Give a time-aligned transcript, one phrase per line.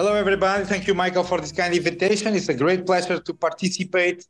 [0.00, 0.64] Hello, everybody.
[0.64, 2.34] Thank you, Michael, for this kind invitation.
[2.34, 4.26] It's a great pleasure to participate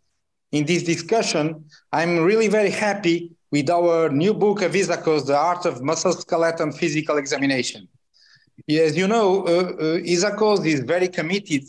[0.50, 1.64] in this discussion.
[1.92, 7.18] I'm really very happy with our new book of Isakos, The Art of Musculoskeletal Physical
[7.18, 7.86] Examination.
[8.68, 11.62] As you know, uh, uh, is very committed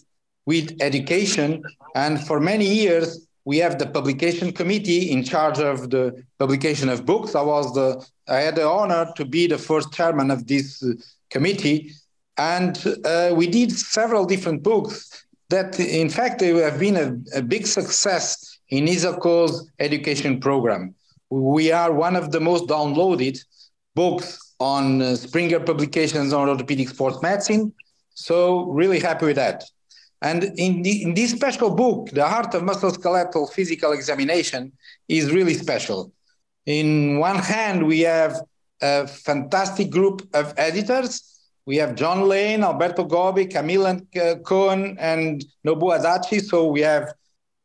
[0.47, 1.61] with education,
[1.93, 7.05] and for many years, we have the publication committee in charge of the publication of
[7.05, 7.36] books.
[7.36, 10.94] I was the I had the honor to be the first chairman of this uh,
[11.30, 11.91] committee,
[12.38, 17.41] and uh, we did several different books that, in fact, they have been a, a
[17.41, 20.95] big success in Isakos education program.
[21.30, 23.38] We are one of the most downloaded
[23.95, 27.73] books on uh, Springer publications on orthopedic sports medicine.
[28.13, 29.63] So really happy with that.
[30.22, 34.72] And in, the, in this special book, The Art of Musculoskeletal Physical Examination
[35.08, 36.13] is really special.
[36.66, 38.39] In one hand, we have
[38.81, 41.41] a fantastic group of editors.
[41.66, 46.42] We have John Lane, Alberto Gobbi, Camila uh, Cohen, and Nobuo Adachi.
[46.42, 47.14] So we have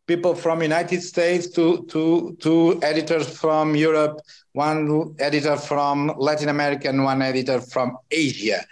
[0.06, 4.20] people from United States to, to, to editors from Europe,
[4.52, 8.64] one editor from Latin America, and one editor from Asia.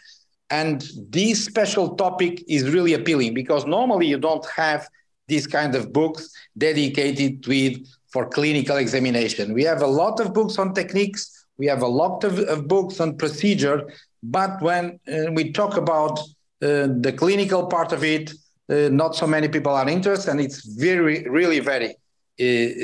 [0.51, 4.89] And this special topic is really appealing because normally you don't have
[5.27, 7.79] these kind of books dedicated with
[8.13, 9.55] for clinical examination.
[9.55, 11.47] We have a lot of books on techniques.
[11.57, 13.93] We have a lot of, of books on procedure.
[14.27, 16.19] But when uh, we talk about
[16.63, 18.33] uh, the clinical part of it,
[18.71, 21.95] uh, not so many people are interested, and it's very, really very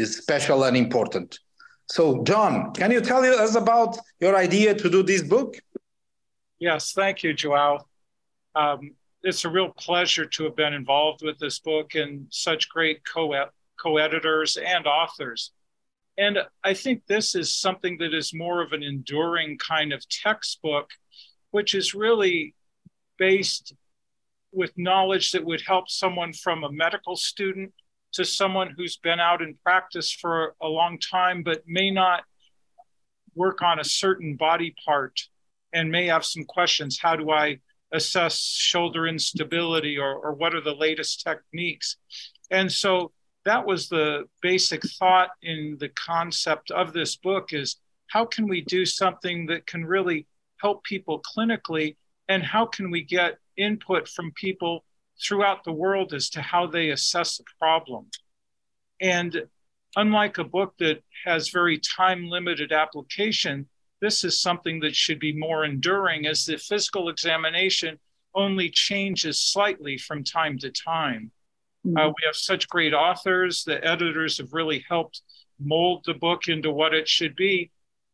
[0.04, 1.38] special and important.
[1.86, 5.56] So, John, can you tell us about your idea to do this book?
[6.58, 7.86] Yes, thank you, Joao.
[8.54, 13.00] Um, it's a real pleasure to have been involved with this book and such great
[13.04, 15.52] co editors and authors.
[16.18, 20.90] And I think this is something that is more of an enduring kind of textbook,
[21.50, 22.54] which is really
[23.18, 23.74] based
[24.52, 27.72] with knowledge that would help someone from a medical student
[28.12, 32.24] to someone who's been out in practice for a long time but may not
[33.34, 35.20] work on a certain body part
[35.72, 36.98] and may have some questions.
[37.00, 37.60] How do I
[37.92, 41.96] assess shoulder instability or, or what are the latest techniques?
[42.50, 43.12] And so
[43.44, 47.76] that was the basic thought in the concept of this book is
[48.08, 50.26] how can we do something that can really
[50.60, 51.96] help people clinically
[52.28, 54.84] and how can we get input from people
[55.22, 58.06] throughout the world as to how they assess the problem.
[59.00, 59.44] And
[59.96, 63.68] unlike a book that has very time limited application,
[64.00, 67.98] this is something that should be more enduring as the physical examination
[68.34, 71.30] only changes slightly from time to time.
[71.86, 71.96] Mm-hmm.
[71.96, 73.64] Uh, we have such great authors.
[73.64, 75.22] The editors have really helped
[75.58, 77.70] mold the book into what it should be.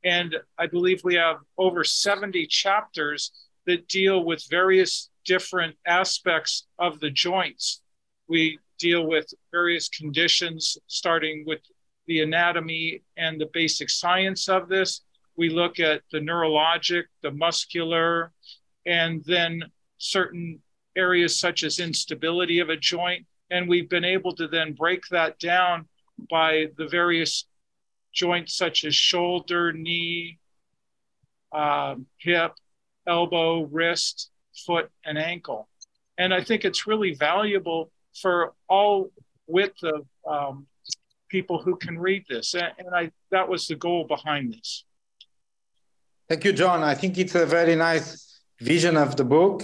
[0.07, 3.33] And I believe we have over 70 chapters
[3.67, 7.83] that deal with various different aspects of the joints.
[8.29, 11.61] We deal with various conditions, starting with
[12.07, 15.03] the anatomy and the basic science of this,
[15.37, 18.33] we look at the neurologic, the muscular,
[18.87, 19.63] and then
[19.99, 20.61] certain
[20.97, 23.27] areas such as instability of a joint.
[23.51, 25.89] And we've been able to then break that down
[26.31, 27.45] by the various
[28.17, 30.39] joints such as shoulder, knee,
[31.53, 32.53] um, hip,
[33.07, 34.31] elbow, wrist,
[34.67, 35.69] foot, and ankle.
[36.19, 39.13] And I think it's really valuable for all
[39.47, 40.67] width of um,
[41.29, 42.55] people who can read this.
[42.55, 44.85] And, and I, that was the goal behind this.
[46.29, 46.83] Thank you, John.
[46.83, 49.63] I think it's a very nice vision of the book.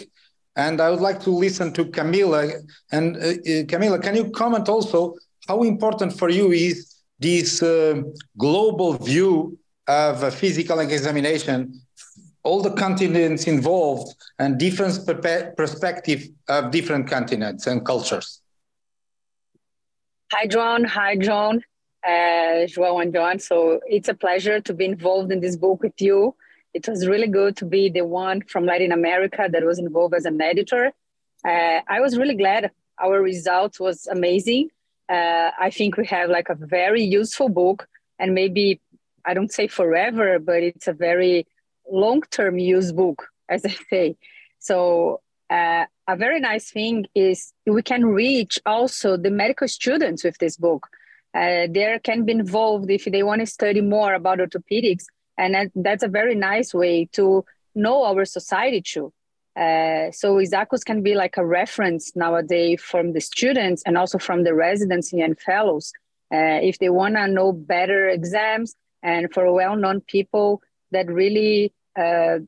[0.55, 2.53] And I would like to listen to Camila.
[2.93, 5.17] And uh, uh Camila, can you comment also
[5.49, 6.91] how important for you is
[7.22, 8.03] this uh,
[8.37, 11.81] global view of physical examination,
[12.43, 15.06] all the continents involved, and different
[15.56, 18.41] perspective of different continents and cultures?
[20.33, 20.84] Hi, John.
[20.84, 21.62] Hi, John.
[22.05, 23.39] Uh, João and John.
[23.39, 26.34] So it's a pleasure to be involved in this book with you
[26.74, 30.24] it was really good to be the one from Latin America that was involved as
[30.24, 30.92] an editor.
[31.45, 34.71] Uh, I was really glad our result was amazing.
[35.09, 37.87] Uh, I think we have like a very useful book
[38.19, 38.81] and maybe
[39.25, 41.47] I don't say forever, but it's a very
[41.91, 44.16] long-term use book, as I say.
[44.59, 45.21] So
[45.51, 50.57] uh, a very nice thing is we can reach also the medical students with this
[50.57, 50.89] book.
[51.34, 55.05] Uh, they can be involved if they want to study more about orthopedics
[55.39, 57.45] and that's a very nice way to
[57.75, 59.13] know our society too
[59.57, 64.45] uh, so Isakos can be like a reference nowadays from the students and also from
[64.45, 65.93] the residency and fellows
[66.33, 72.39] uh, if they want to know better exams and for well-known people that really uh,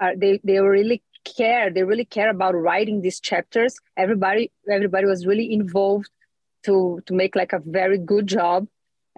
[0.00, 1.70] are they, they really care.
[1.70, 3.76] They really care about writing these chapters.
[3.96, 6.10] Everybody, everybody was really involved
[6.64, 8.68] to to make like a very good job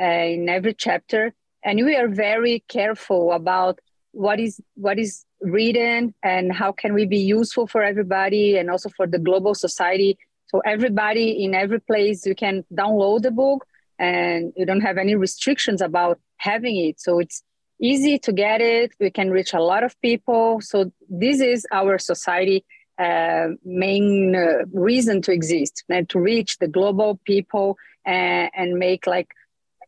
[0.01, 1.35] uh, in every chapter.
[1.65, 3.81] And we are very careful about
[4.17, 8.89] what is what is written and how can we be useful for everybody and also
[8.97, 10.19] for the global society.
[10.47, 13.67] So everybody in every place you can download the book
[13.99, 17.01] and you don't have any restrictions about having it.
[17.01, 17.43] So it's
[17.81, 18.93] easy to get it.
[18.99, 20.61] We can reach a lot of people.
[20.61, 22.65] So this is our society
[22.99, 27.77] uh, main uh, reason to exist and to reach the global people
[28.07, 29.29] and, and make like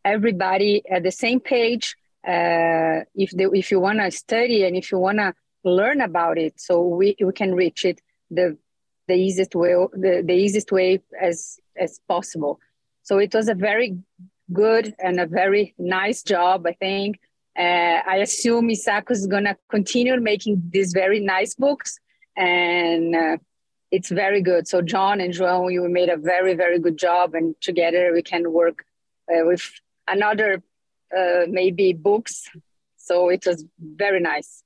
[0.05, 1.97] everybody at the same page.
[2.27, 5.33] Uh, if they, if you want to study and if you want to
[5.65, 8.01] learn about it, so we, we can reach it
[8.31, 8.57] the
[9.07, 12.61] the easiest way the, the easiest way as as possible.
[13.03, 13.99] So it was a very
[14.53, 17.21] good and a very nice job, I think.
[17.59, 21.99] Uh, I assume Isakos is going to continue making these very nice books,
[22.37, 23.37] and uh,
[23.91, 24.69] it's very good.
[24.69, 28.53] So, John and João, you made a very, very good job, and together we can
[28.53, 28.85] work
[29.29, 29.69] uh, with
[30.07, 30.63] another
[31.17, 32.49] uh, maybe books.
[32.97, 34.63] So, it was very nice.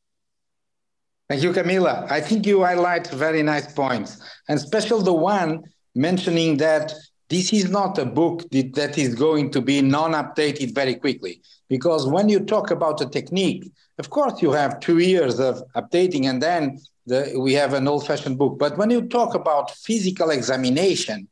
[1.28, 2.10] Thank you, Camila.
[2.10, 5.62] I think you highlight very nice points, and especially the one
[5.94, 6.92] mentioning that
[7.32, 11.40] this is not a book that is going to be non-updated very quickly
[11.70, 16.28] because when you talk about a technique of course you have two years of updating
[16.28, 21.26] and then the, we have an old-fashioned book but when you talk about physical examination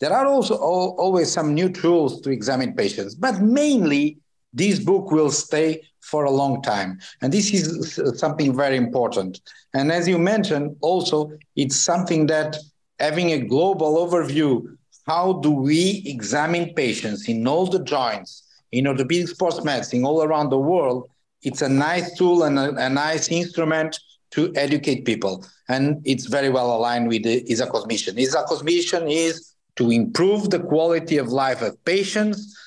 [0.00, 4.18] there are also always some new tools to examine patients but mainly
[4.54, 6.98] this book will stay for a long time.
[7.20, 9.40] And this is something very important.
[9.74, 12.56] And as you mentioned also it's something that
[12.98, 14.62] having a global overview
[15.06, 18.42] how do we examine patients in all the joints
[18.72, 21.10] in orthopedic sports medicine all around the world
[21.44, 24.00] it's a nice tool and a, a nice instrument
[24.30, 25.46] to educate people.
[25.68, 30.58] And it's very well aligned with the ISAKOS mission ISAKOS mission is to improve the
[30.58, 32.58] quality of life of patients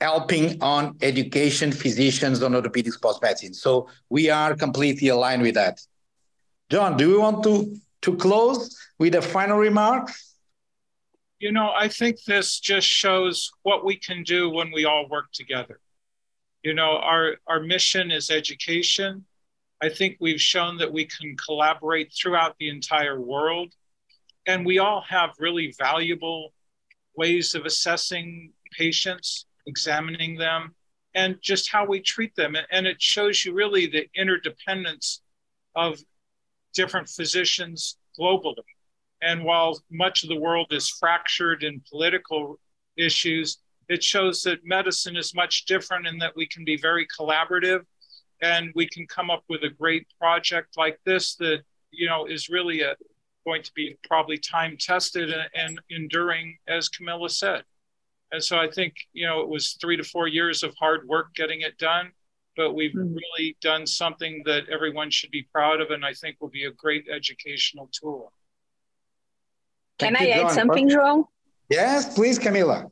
[0.00, 5.80] helping on education physicians on orthopedic sports medicine so we are completely aligned with that
[6.70, 10.08] john do you want to to close with a final remark?
[11.38, 15.26] you know, I think this just shows what we can do when we all work
[15.32, 15.80] together.
[16.64, 19.24] You know, our, our mission is education.
[19.80, 23.72] I think we've shown that we can collaborate throughout the entire world.
[24.46, 26.52] And we all have really valuable
[27.16, 30.74] ways of assessing patients, examining them,
[31.14, 32.56] and just how we treat them.
[32.72, 35.22] And it shows you really the interdependence
[35.76, 35.98] of
[36.74, 38.56] different physicians globally.
[39.22, 42.58] And while much of the world is fractured in political
[42.96, 47.84] issues, it shows that medicine is much different in that we can be very collaborative
[48.42, 51.60] and we can come up with a great project like this that
[51.90, 52.94] you know is really a,
[53.44, 57.62] going to be probably time tested and, and enduring as camilla said
[58.32, 61.34] and so i think you know it was three to four years of hard work
[61.34, 62.10] getting it done
[62.56, 63.14] but we've mm-hmm.
[63.14, 66.72] really done something that everyone should be proud of and i think will be a
[66.72, 68.32] great educational tool
[69.98, 71.26] can I add something, João?
[71.68, 72.90] Yes, please, Camila.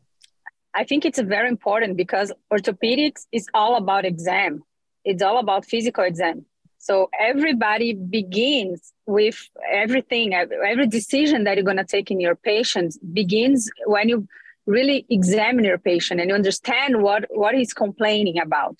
[0.74, 4.62] I think it's very important because orthopedics is all about exam.
[5.04, 6.44] It's all about physical exam.
[6.78, 9.38] So everybody begins with
[9.72, 14.28] everything, every decision that you're going to take in your patients begins when you
[14.66, 18.78] really examine your patient and you understand what, what he's complaining about.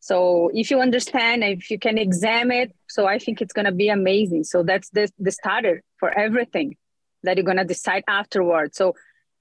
[0.00, 3.72] So if you understand, if you can examine it, so I think it's going to
[3.72, 4.44] be amazing.
[4.44, 6.76] So that's the, the starter for everything
[7.22, 8.76] that you're going to decide afterwards.
[8.76, 8.94] So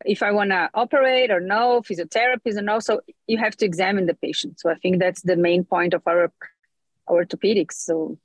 [0.06, 4.14] if I want to operate or no, physiotherapist and also you have to examine the
[4.16, 4.60] patient.
[4.60, 6.32] So I think that's the main point of our,
[7.10, 7.74] orthopedics.
[7.74, 8.18] So.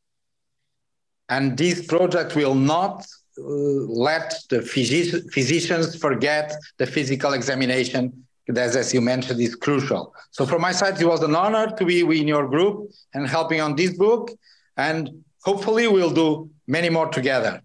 [1.29, 8.93] And this project will not let the physici- physicians forget the physical examination that, as
[8.93, 10.15] you mentioned, is crucial.
[10.31, 13.61] So from my side, it was an honor to be in your group and helping
[13.61, 14.31] on this book.
[14.77, 17.63] And hopefully we'll do many more together.